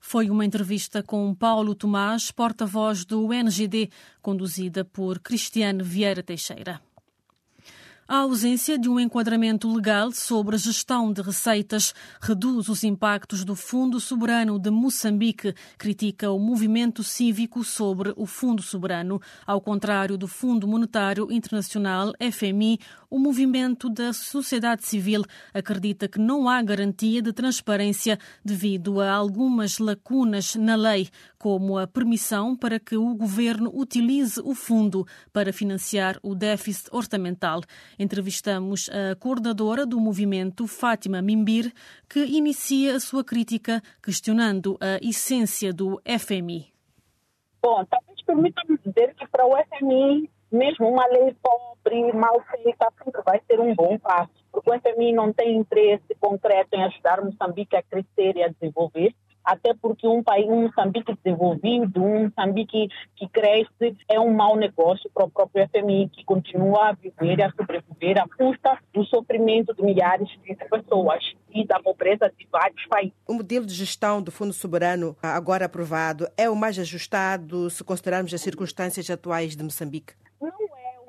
Foi 0.00 0.28
uma 0.28 0.44
entrevista 0.44 1.02
com 1.02 1.34
Paulo 1.34 1.74
Tomás, 1.74 2.30
porta-voz 2.30 3.04
do 3.04 3.26
UNGD, 3.26 3.90
conduzida 4.20 4.84
por 4.84 5.18
Cristiano 5.18 5.82
Vieira 5.82 6.22
Teixeira. 6.22 6.80
A 8.06 8.18
ausência 8.18 8.78
de 8.78 8.86
um 8.86 9.00
enquadramento 9.00 9.72
legal 9.74 10.12
sobre 10.12 10.56
a 10.56 10.58
gestão 10.58 11.10
de 11.10 11.22
receitas 11.22 11.94
reduz 12.20 12.68
os 12.68 12.84
impactos 12.84 13.46
do 13.46 13.56
Fundo 13.56 13.98
Soberano 13.98 14.58
de 14.58 14.70
Moçambique, 14.70 15.54
critica 15.78 16.30
o 16.30 16.38
movimento 16.38 17.02
cívico 17.02 17.64
sobre 17.64 18.12
o 18.14 18.26
Fundo 18.26 18.60
Soberano. 18.60 19.22
Ao 19.46 19.58
contrário 19.58 20.18
do 20.18 20.28
Fundo 20.28 20.68
Monetário 20.68 21.32
Internacional, 21.32 22.12
FMI, 22.20 22.78
o 23.08 23.18
movimento 23.18 23.88
da 23.88 24.12
sociedade 24.12 24.84
civil 24.86 25.22
acredita 25.54 26.06
que 26.06 26.18
não 26.18 26.46
há 26.46 26.60
garantia 26.60 27.22
de 27.22 27.32
transparência 27.32 28.18
devido 28.44 29.00
a 29.00 29.12
algumas 29.12 29.78
lacunas 29.78 30.56
na 30.56 30.74
lei, 30.74 31.08
como 31.38 31.78
a 31.78 31.86
permissão 31.86 32.54
para 32.54 32.78
que 32.78 32.96
o 32.96 33.14
governo 33.14 33.70
utilize 33.74 34.40
o 34.44 34.54
fundo 34.54 35.06
para 35.32 35.54
financiar 35.54 36.18
o 36.22 36.34
déficit 36.34 36.88
orçamental. 36.90 37.62
Entrevistamos 37.98 38.90
a 38.90 39.14
coordenadora 39.16 39.86
do 39.86 40.00
movimento, 40.00 40.66
Fátima 40.66 41.22
Mimbir, 41.22 41.72
que 42.08 42.24
inicia 42.24 42.96
a 42.96 43.00
sua 43.00 43.24
crítica 43.24 43.82
questionando 44.02 44.76
a 44.80 44.98
essência 45.02 45.72
do 45.72 46.00
FMI. 46.04 46.72
Bom, 47.62 47.84
talvez 47.86 48.22
permita-me 48.26 48.78
dizer 48.84 49.14
que 49.14 49.26
para 49.28 49.46
o 49.46 49.56
FMI, 49.56 50.30
mesmo 50.52 50.88
uma 50.88 51.06
lei 51.06 51.34
pobre, 51.42 52.12
mal 52.12 52.42
feita, 52.50 52.92
sempre 53.02 53.22
vai 53.22 53.40
ser 53.46 53.60
um 53.60 53.74
bom 53.74 53.98
passo, 53.98 54.32
porque 54.52 54.70
o 54.70 54.80
FMI 54.80 55.12
não 55.12 55.32
tem 55.32 55.56
interesse 55.56 56.14
concreto 56.20 56.74
em 56.74 56.84
ajudar 56.84 57.22
Moçambique 57.22 57.76
a 57.76 57.82
crescer 57.82 58.36
e 58.36 58.42
a 58.42 58.48
desenvolver, 58.48 59.14
até 59.44 59.74
porque 59.74 60.06
um 60.08 60.22
país, 60.22 60.46
um 60.48 60.62
Moçambique 60.62 61.16
desenvolvido, 61.22 62.02
um 62.02 62.24
Moçambique 62.24 62.88
que 63.16 63.28
cresce, 63.28 63.96
é 64.08 64.18
um 64.18 64.32
mau 64.32 64.56
negócio 64.56 65.10
para 65.12 65.26
o 65.26 65.30
próprio 65.30 65.68
FMI, 65.68 66.08
que 66.08 66.24
continua 66.24 66.90
a 66.90 66.92
viver 66.92 67.38
e 67.38 67.42
a 67.42 67.50
sobreviver 67.52 68.20
à 68.20 68.26
custa 68.28 68.78
do 68.92 69.04
sofrimento 69.04 69.74
de 69.74 69.82
milhares 69.82 70.28
de 70.42 70.54
pessoas 70.54 71.22
e 71.52 71.66
da 71.66 71.78
pobreza 71.80 72.32
de 72.36 72.46
vários 72.50 72.84
países. 72.86 73.14
O 73.28 73.34
modelo 73.34 73.66
de 73.66 73.74
gestão 73.74 74.22
do 74.22 74.32
Fundo 74.32 74.52
Soberano, 74.52 75.16
agora 75.22 75.66
aprovado, 75.66 76.26
é 76.36 76.48
o 76.48 76.56
mais 76.56 76.78
ajustado 76.78 77.68
se 77.70 77.84
considerarmos 77.84 78.32
as 78.32 78.40
circunstâncias 78.40 79.08
atuais 79.10 79.54
de 79.54 79.62
Moçambique? 79.62 80.14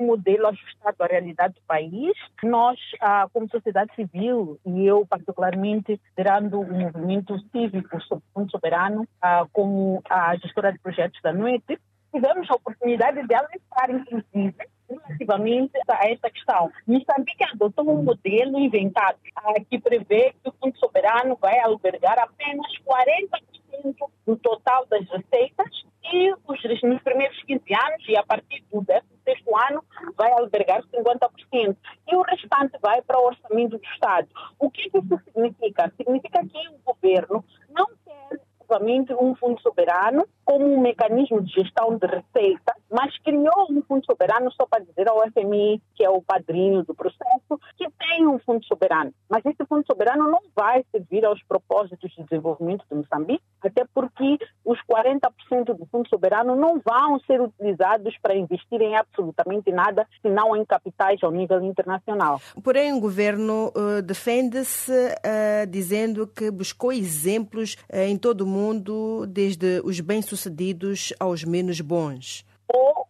Modelo 0.05 0.47
ajustado 0.47 0.95
à 0.99 1.07
realidade 1.07 1.55
do 1.55 1.61
país. 1.67 2.13
Nós, 2.43 2.79
ah, 3.01 3.27
como 3.33 3.49
sociedade 3.49 3.93
civil, 3.95 4.59
e 4.65 4.85
eu 4.85 5.05
particularmente 5.05 5.99
liderando 6.09 6.59
o 6.59 6.67
movimento 6.67 7.37
cívico 7.51 8.01
sobre 8.01 8.23
soberano, 8.49 9.07
ah, 9.21 9.45
como 9.51 10.01
a 10.09 10.35
gestora 10.37 10.71
de 10.71 10.79
projetos 10.79 11.19
da 11.21 11.33
noite, 11.33 11.79
tivemos 12.11 12.49
a 12.49 12.55
oportunidade 12.55 13.27
de 13.27 13.35
alertar, 13.35 13.91
inclusive, 13.91 14.55
relativamente 14.89 15.77
a 15.89 16.09
esta 16.09 16.29
questão. 16.29 16.71
Moçambique 16.87 17.43
adotou 17.43 17.89
um 17.89 18.03
modelo 18.03 18.57
inventado 18.59 19.17
ah, 19.35 19.53
que 19.69 19.79
prevê 19.79 20.33
que 20.41 20.49
o 20.49 20.53
Fundo 20.53 20.77
Soberano 20.79 21.37
vai 21.41 21.59
albergar 21.59 22.17
apenas 22.19 22.67
40% 22.85 23.95
do 24.25 24.35
total 24.37 24.85
das 24.87 25.07
receitas 25.09 25.85
e 26.13 26.33
os, 26.47 26.81
nos 26.83 27.01
primeiros 27.01 27.41
15 27.43 27.63
anos 27.73 28.05
e 28.07 28.15
a 28.15 28.23
partir 28.23 28.63
do 28.71 28.81
16 28.81 29.43
ano 29.69 29.83
vai 30.17 30.31
albergar 30.31 30.81
50% 30.83 31.75
e 32.07 32.15
o 32.15 32.21
restante 32.21 32.77
vai 32.81 33.01
para 33.01 33.19
o 33.19 33.25
orçamento 33.25 33.77
do 33.77 33.85
Estado. 33.93 34.27
O 34.59 34.69
que 34.69 34.87
isso 34.87 35.21
significa? 35.25 35.91
Significa 35.97 36.41
que 36.45 36.67
o 36.69 36.93
governo 36.93 37.43
não 37.69 37.87
quer 38.03 38.39
somente 38.67 39.13
um 39.13 39.35
fundo 39.35 39.61
soberano 39.61 40.27
como 40.43 40.65
um 40.65 40.79
mecanismo 40.79 41.41
de 41.41 41.51
gestão 41.53 41.97
de 41.97 42.05
receita, 42.05 42.75
mas 42.91 43.17
criou 43.19 43.67
um 43.69 43.81
fundo 43.83 44.05
soberano 44.05 44.51
só 44.51 44.65
para 44.65 44.83
dizer 44.83 45.07
ao 45.07 45.21
FMI, 45.31 45.81
que 45.95 46.03
é 46.03 46.09
o 46.09 46.21
padrinho 46.21 46.83
do 46.83 46.93
processo, 46.93 47.59
que 47.77 47.87
tem 47.91 48.27
um 48.27 48.39
fundo 48.39 48.63
soberano, 48.65 49.13
mas 49.29 49.45
esse 49.45 49.65
fundo 49.65 49.85
soberano 49.85 50.29
não 50.29 50.41
vai 50.55 50.83
servir 50.91 51.25
aos 51.25 51.41
propósitos 51.43 52.11
de 52.11 52.23
desenvolvimento 52.23 52.85
de 52.89 52.95
Moçambique, 52.95 53.43
até 53.61 53.85
porque 53.93 54.37
os 54.63 54.79
40% 54.89 55.19
do 55.49 55.85
fundo 55.91 56.07
soberano 56.09 56.55
não 56.55 56.79
vão 56.79 57.19
ser 57.19 57.41
utilizados 57.41 58.15
para 58.21 58.35
investir 58.35 58.81
em 58.81 58.95
absolutamente 58.95 59.71
nada, 59.71 60.07
senão 60.21 60.55
em 60.55 60.65
capitais 60.65 61.21
ao 61.23 61.31
nível 61.31 61.61
internacional. 61.61 62.39
Porém, 62.63 62.93
o 62.93 62.99
governo 62.99 63.71
uh, 63.75 64.01
defende-se 64.01 64.91
uh, 64.91 65.67
dizendo 65.67 66.27
que 66.27 66.49
buscou 66.51 66.91
exemplos 66.91 67.75
uh, 67.91 67.97
em 67.97 68.17
todo 68.17 68.41
o 68.41 68.47
mundo, 68.47 69.25
desde 69.27 69.81
os 69.83 69.99
bem-sucedidos 69.99 71.13
aos 71.19 71.43
menos 71.43 71.81
bons 71.81 72.45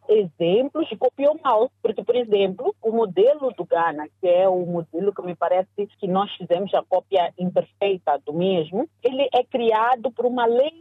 exemplos 0.10 0.88
e 0.92 0.98
copiou 0.98 1.38
mal. 1.44 1.70
Porque, 1.82 2.04
por 2.04 2.16
exemplo, 2.16 2.76
o 2.82 2.92
modelo 2.92 3.52
do 3.58 3.66
Ghana, 3.66 4.08
que 4.20 4.28
é 4.28 4.48
o 4.48 4.66
modelo 4.66 5.14
que 5.14 5.22
me 5.22 5.36
parece 5.36 5.88
que 6.00 6.08
nós 6.08 6.32
fizemos 6.36 6.74
a 6.74 6.84
cópia 6.84 7.34
imperfeita 7.38 8.20
do 8.26 8.34
mesmo, 8.34 8.88
ele 9.04 9.28
é 9.34 9.44
criado 9.44 10.12
por 10.12 10.26
uma 10.26 10.46
lei 10.46 10.72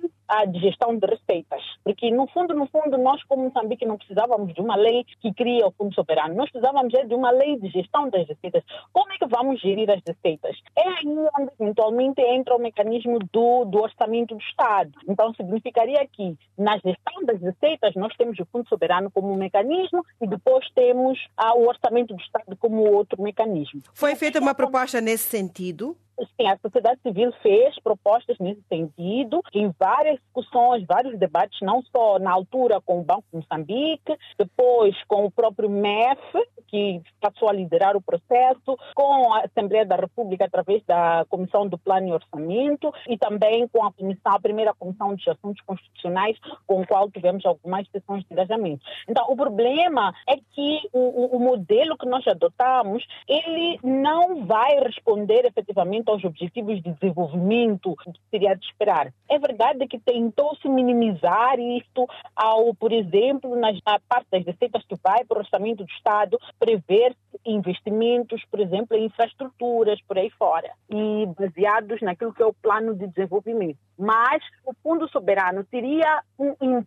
de 0.48 0.58
gestão 0.60 0.96
de 0.96 1.06
receitas. 1.06 1.62
Porque, 1.84 2.10
no 2.10 2.26
fundo, 2.28 2.54
no 2.54 2.66
fundo, 2.66 2.96
nós, 2.98 3.22
como 3.24 3.44
Moçambique, 3.44 3.86
não 3.86 3.98
precisávamos 3.98 4.54
de 4.54 4.60
uma 4.60 4.76
lei 4.76 5.04
que 5.20 5.32
cria 5.32 5.66
o 5.66 5.72
Fundo 5.72 5.94
Soberano. 5.94 6.34
Nós 6.34 6.50
precisávamos 6.50 6.92
de 6.92 7.14
uma 7.14 7.30
lei 7.30 7.58
de 7.58 7.68
gestão 7.68 8.08
das 8.08 8.26
receitas. 8.26 8.64
Como 8.92 9.12
é 9.12 9.18
que 9.18 9.26
vamos 9.26 9.60
gerir 9.60 9.90
as 9.90 10.00
receitas? 10.06 10.56
É 10.76 10.88
aí 10.88 11.06
onde, 11.06 11.52
eventualmente, 11.60 12.20
entra 12.22 12.56
o 12.56 12.58
mecanismo 12.60 13.18
do, 13.32 13.64
do 13.66 13.82
orçamento 13.82 14.34
do 14.34 14.40
Estado. 14.40 14.92
Então, 15.08 15.34
significaria 15.34 16.06
que, 16.06 16.36
na 16.58 16.78
gestão 16.78 17.24
das 17.24 17.40
receitas, 17.40 17.94
nós 17.94 18.14
temos 18.16 18.38
o 18.38 18.46
Fundo 18.46 18.68
Soberano 18.68 19.10
como 19.14 19.32
um 19.32 19.36
mecanismo 19.36 20.04
e 20.20 20.26
depois 20.26 20.68
temos 20.74 21.18
o 21.56 21.68
orçamento 21.68 22.14
do 22.14 22.20
Estado 22.20 22.56
como 22.56 22.82
outro 22.82 23.22
mecanismo. 23.22 23.80
Foi 23.94 24.14
feita 24.16 24.40
uma 24.40 24.54
proposta 24.54 25.00
nesse 25.00 25.24
sentido? 25.24 25.96
Sim, 26.18 26.46
a 26.46 26.56
sociedade 26.58 27.00
civil 27.02 27.32
fez 27.42 27.74
propostas 27.80 28.38
nesse 28.38 28.62
sentido, 28.68 29.40
em 29.52 29.72
várias 29.78 30.18
discussões, 30.20 30.84
vários 30.86 31.18
debates, 31.18 31.58
não 31.60 31.82
só 31.94 32.18
na 32.18 32.30
altura 32.30 32.80
com 32.80 33.00
o 33.00 33.04
Banco 33.04 33.24
de 33.32 33.38
Moçambique, 33.38 34.16
depois 34.38 34.94
com 35.08 35.24
o 35.24 35.30
próprio 35.30 35.68
MEF, 35.68 36.20
que 36.68 37.02
passou 37.20 37.48
a 37.48 37.52
liderar 37.52 37.96
o 37.96 38.02
processo, 38.02 38.76
com 38.94 39.32
a 39.32 39.40
Assembleia 39.40 39.84
da 39.84 39.96
República 39.96 40.44
através 40.44 40.82
da 40.84 41.24
Comissão 41.28 41.66
do 41.66 41.78
Plano 41.78 42.08
e 42.08 42.12
Orçamento 42.12 42.92
e 43.08 43.18
também 43.18 43.66
com 43.68 43.84
a 43.84 43.92
comissão, 43.92 44.32
a 44.32 44.40
primeira 44.40 44.74
Comissão 44.74 45.14
de 45.14 45.28
Assuntos 45.28 45.62
Constitucionais, 45.64 46.36
com 46.66 46.82
a 46.82 46.86
qual 46.86 47.10
tivemos 47.10 47.44
algumas 47.44 47.88
sessões 47.88 48.24
de 48.24 48.32
engajamento. 48.32 48.84
Então, 49.08 49.24
o 49.28 49.36
problema 49.36 50.12
é 50.28 50.36
que 50.36 50.88
o, 50.92 51.36
o 51.36 51.40
modelo 51.40 51.96
que 51.96 52.06
nós 52.06 52.26
adotamos, 52.26 53.04
ele 53.28 53.78
não 53.82 54.44
vai 54.46 54.78
responder 54.80 55.44
efetivamente 55.44 56.03
aos 56.10 56.24
objetivos 56.24 56.82
de 56.82 56.92
desenvolvimento 56.92 57.94
seria 58.30 58.54
de 58.54 58.64
esperar. 58.66 59.12
É 59.28 59.38
verdade 59.38 59.86
que 59.86 59.98
tentou-se 59.98 60.68
minimizar 60.68 61.58
isto 61.58 62.06
ao, 62.34 62.74
por 62.74 62.92
exemplo, 62.92 63.56
na 63.56 63.72
parte 64.08 64.28
das 64.30 64.44
receitas 64.44 64.84
que 64.86 64.96
vai 65.02 65.24
para 65.24 65.38
o 65.38 65.40
orçamento 65.40 65.84
do 65.84 65.90
Estado, 65.90 66.38
prever 66.58 67.14
investimentos, 67.44 68.42
por 68.50 68.60
exemplo, 68.60 68.96
em 68.96 69.06
infraestruturas 69.06 70.00
por 70.02 70.18
aí 70.18 70.30
fora, 70.30 70.70
e 70.88 71.26
baseados 71.38 72.00
naquilo 72.00 72.32
que 72.32 72.42
é 72.42 72.46
o 72.46 72.54
plano 72.54 72.94
de 72.94 73.06
desenvolvimento. 73.06 73.78
Mas 73.98 74.42
o 74.64 74.72
Fundo 74.82 75.08
Soberano 75.08 75.64
teria 75.64 76.22
um 76.38 76.82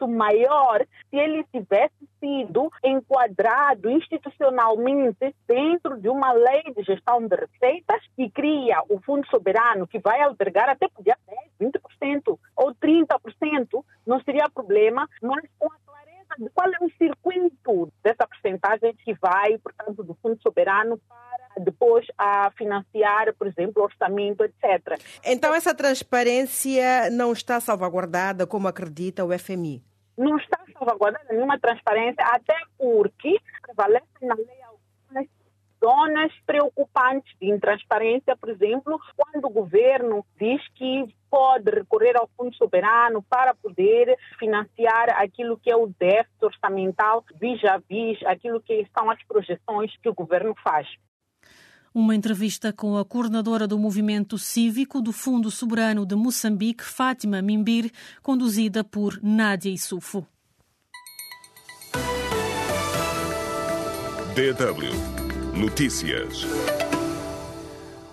impacto 0.00 0.08
maior 0.08 0.86
se 1.10 1.16
ele 1.16 1.44
tivesse 1.52 2.08
sido 2.18 2.70
enquadrado 2.84 3.90
institucionalmente 3.90 5.34
dentro 5.46 6.00
de 6.00 6.08
uma 6.08 6.32
lei 6.32 6.62
de 6.74 6.82
gestão 6.82 7.26
de 7.26 7.36
receitas 7.36 8.00
que 8.16 8.30
cria 8.30 8.82
o 8.88 9.00
Fundo 9.00 9.26
Soberano, 9.28 9.86
que 9.86 9.98
vai 9.98 10.22
albergar 10.22 10.68
até 10.68 10.88
podia 10.88 11.16
10, 11.58 11.72
20% 11.72 12.38
ou 12.56 12.74
30%, 12.74 13.84
não 14.06 14.20
seria 14.22 14.48
problema, 14.52 15.08
mas 15.22 15.44
com 15.58 15.66
a 15.66 15.76
clareza 15.84 16.34
de 16.38 16.50
qual 16.50 16.68
é 16.68 16.84
o 16.84 16.90
circuito 16.96 17.92
dessa 18.02 18.26
porcentagem 18.26 18.94
que 19.04 19.14
vai, 19.14 19.58
portanto, 19.58 20.02
do 20.02 20.14
Fundo 20.14 20.40
Soberano 20.42 20.98
para 21.08 21.29
depois 21.62 22.06
a 22.18 22.50
financiar, 22.52 23.34
por 23.34 23.46
exemplo, 23.46 23.82
orçamento, 23.82 24.44
etc. 24.44 25.00
Então 25.24 25.54
essa 25.54 25.74
transparência 25.74 27.10
não 27.10 27.32
está 27.32 27.60
salvaguardada 27.60 28.46
como 28.46 28.68
acredita 28.68 29.24
o 29.24 29.38
FMI? 29.38 29.82
não 30.20 30.36
está 30.36 30.58
salvaguardada 30.72 31.32
nenhuma 31.32 31.58
transparência, 31.58 32.22
até 32.24 32.54
porque 32.76 33.40
prevalecem 33.62 34.28
na 34.28 34.34
lei 34.34 34.62
algumas 34.62 35.28
zonas 35.82 36.32
preocupantes 36.44 37.34
de 37.40 37.48
intransparência, 37.48 38.36
por 38.36 38.50
exemplo, 38.50 39.00
quando 39.16 39.46
o 39.46 39.50
governo 39.50 40.24
diz 40.38 40.60
que 40.74 41.06
pode 41.30 41.70
recorrer 41.70 42.16
ao 42.16 42.28
Fundo 42.36 42.54
Soberano 42.56 43.22
para 43.22 43.54
poder 43.54 44.14
financiar 44.38 45.08
aquilo 45.16 45.56
que 45.56 45.70
é 45.70 45.76
o 45.76 45.86
déficit 45.86 46.44
orçamental 46.44 47.24
vis-à-vis 47.40 48.22
aquilo 48.26 48.60
que 48.60 48.86
são 48.96 49.10
as 49.10 49.22
projeções 49.24 49.96
que 50.02 50.08
o 50.08 50.14
governo 50.14 50.54
faz. 50.62 50.86
Uma 51.92 52.14
entrevista 52.14 52.72
com 52.72 52.96
a 52.96 53.04
coordenadora 53.04 53.66
do 53.66 53.78
movimento 53.78 54.38
cívico 54.38 55.02
do 55.02 55.12
Fundo 55.12 55.50
Soberano 55.50 56.06
de 56.06 56.14
Moçambique, 56.14 56.84
Fátima 56.84 57.42
Mimbir, 57.42 57.90
conduzida 58.22 58.84
por 58.84 59.18
Nádia 59.20 59.70
Isufo. 59.70 60.24
DW 64.34 65.58
Notícias. 65.58 66.46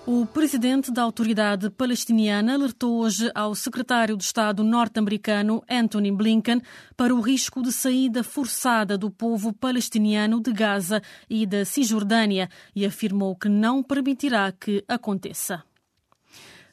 O 0.09 0.25
presidente 0.25 0.89
da 0.89 1.01
autoridade 1.01 1.69
palestiniana 1.69 2.53
alertou 2.53 2.99
hoje 2.99 3.29
ao 3.35 3.53
secretário 3.53 4.15
de 4.15 4.23
Estado 4.23 4.63
norte-americano 4.63 5.61
Anthony 5.69 6.13
Blinken 6.13 6.61
para 6.95 7.13
o 7.13 7.19
risco 7.19 7.61
de 7.61 7.73
saída 7.73 8.23
forçada 8.23 8.97
do 8.97 9.11
povo 9.11 9.51
palestiniano 9.51 10.39
de 10.39 10.53
Gaza 10.53 11.01
e 11.29 11.45
da 11.45 11.65
Cisjordânia 11.65 12.49
e 12.73 12.85
afirmou 12.85 13.35
que 13.35 13.49
não 13.49 13.83
permitirá 13.83 14.49
que 14.49 14.81
aconteça. 14.87 15.61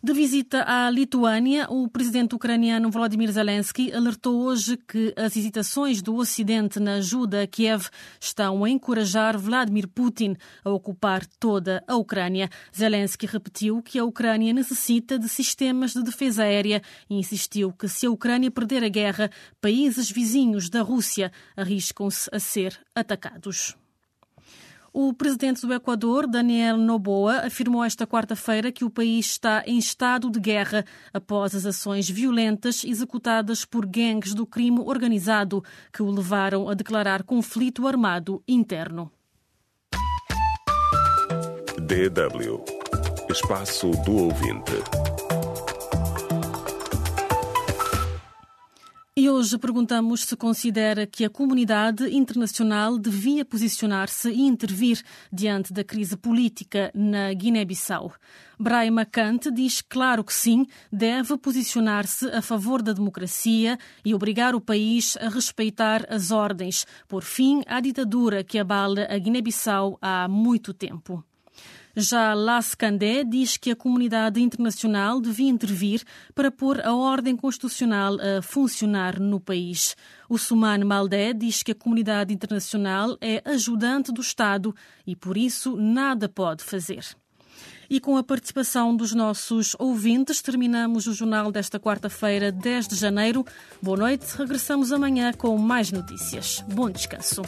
De 0.04 0.12
visita 0.12 0.64
à 0.68 0.90
Lituânia, 0.90 1.66
o 1.70 1.88
presidente 1.88 2.34
ucraniano 2.34 2.90
Volodymyr 2.90 3.32
Zelensky 3.32 3.90
alertou 3.90 4.42
hoje 4.42 4.76
que 4.76 5.14
as 5.16 5.34
hesitações 5.34 6.02
do 6.02 6.16
Ocidente 6.16 6.78
na 6.78 6.96
ajuda 6.96 7.42
a 7.42 7.46
Kiev 7.46 7.88
estão 8.20 8.62
a 8.62 8.68
encorajar 8.68 9.38
Vladimir 9.38 9.88
Putin 9.88 10.36
a 10.62 10.68
ocupar 10.68 11.24
toda 11.40 11.82
a 11.88 11.96
Ucrânia. 11.96 12.50
Zelensky 12.76 13.24
repetiu 13.24 13.80
que 13.80 13.98
a 13.98 14.04
Ucrânia 14.04 14.52
necessita 14.52 15.18
de 15.18 15.26
sistemas 15.26 15.94
de 15.94 16.02
defesa 16.02 16.42
aérea 16.42 16.82
e 17.08 17.14
insistiu 17.14 17.72
que 17.72 17.88
se 17.88 18.04
a 18.04 18.10
Ucrânia 18.10 18.50
perder 18.50 18.84
a 18.84 18.90
guerra, 18.90 19.30
países 19.58 20.10
vizinhos 20.10 20.68
da 20.68 20.82
Rússia 20.82 21.32
arriscam-se 21.56 22.28
a 22.30 22.38
ser 22.38 22.78
atacados. 22.94 23.74
O 24.96 25.12
presidente 25.12 25.66
do 25.66 25.74
Equador, 25.74 26.24
Daniel 26.24 26.76
Noboa, 26.76 27.38
afirmou 27.44 27.82
esta 27.82 28.06
quarta-feira 28.06 28.70
que 28.70 28.84
o 28.84 28.90
país 28.90 29.26
está 29.26 29.64
em 29.66 29.76
estado 29.76 30.30
de 30.30 30.38
guerra 30.38 30.84
após 31.12 31.52
as 31.52 31.66
ações 31.66 32.08
violentas 32.08 32.84
executadas 32.84 33.64
por 33.64 33.86
gangues 33.86 34.34
do 34.34 34.46
crime 34.46 34.78
organizado 34.78 35.64
que 35.92 36.00
o 36.00 36.08
levaram 36.08 36.68
a 36.68 36.74
declarar 36.74 37.24
conflito 37.24 37.88
armado 37.88 38.40
interno. 38.46 39.10
DW 41.80 42.64
Espaço 43.28 43.90
do 44.04 44.16
Ouvinte. 44.16 45.33
Hoje 49.34 49.58
perguntamos 49.58 50.20
se 50.20 50.36
considera 50.36 51.08
que 51.08 51.24
a 51.24 51.28
comunidade 51.28 52.08
internacional 52.14 52.96
devia 52.96 53.44
posicionar-se 53.44 54.30
e 54.30 54.42
intervir 54.42 55.02
diante 55.32 55.72
da 55.72 55.82
crise 55.82 56.16
política 56.16 56.92
na 56.94 57.32
Guiné-Bissau. 57.34 58.12
Brian 58.56 58.92
McCant 58.92 59.50
diz 59.52 59.82
claro 59.82 60.22
que 60.22 60.32
sim, 60.32 60.66
deve 60.92 61.36
posicionar-se 61.36 62.26
a 62.28 62.40
favor 62.40 62.80
da 62.80 62.92
democracia 62.92 63.76
e 64.04 64.14
obrigar 64.14 64.54
o 64.54 64.60
país 64.60 65.16
a 65.20 65.28
respeitar 65.28 66.06
as 66.08 66.30
ordens, 66.30 66.86
por 67.08 67.24
fim 67.24 67.62
à 67.66 67.80
ditadura 67.80 68.44
que 68.44 68.58
abala 68.58 69.08
a 69.10 69.18
Guiné-Bissau 69.18 69.98
há 70.00 70.28
muito 70.28 70.72
tempo. 70.72 71.24
Já 71.96 72.34
Las 72.34 72.74
Candé 72.74 73.22
diz 73.22 73.56
que 73.56 73.70
a 73.70 73.76
comunidade 73.76 74.40
internacional 74.40 75.20
devia 75.20 75.48
intervir 75.48 76.02
para 76.34 76.50
pôr 76.50 76.84
a 76.84 76.92
ordem 76.92 77.36
constitucional 77.36 78.16
a 78.20 78.42
funcionar 78.42 79.20
no 79.20 79.38
país. 79.38 79.96
O 80.28 80.36
Suman 80.36 80.84
Maldé 80.84 81.32
diz 81.32 81.62
que 81.62 81.70
a 81.70 81.74
comunidade 81.74 82.34
internacional 82.34 83.16
é 83.20 83.40
ajudante 83.44 84.12
do 84.12 84.20
Estado 84.20 84.74
e, 85.06 85.14
por 85.14 85.36
isso, 85.36 85.76
nada 85.76 86.28
pode 86.28 86.64
fazer. 86.64 87.04
E 87.88 88.00
com 88.00 88.16
a 88.16 88.24
participação 88.24 88.96
dos 88.96 89.14
nossos 89.14 89.76
ouvintes, 89.78 90.42
terminamos 90.42 91.06
o 91.06 91.12
jornal 91.12 91.52
desta 91.52 91.78
quarta-feira, 91.78 92.50
10 92.50 92.88
de 92.88 92.96
janeiro. 92.96 93.44
Boa 93.80 93.96
noite, 93.96 94.26
regressamos 94.36 94.90
amanhã 94.90 95.32
com 95.32 95.56
mais 95.58 95.92
notícias. 95.92 96.64
Bom 96.66 96.90
descanso. 96.90 97.42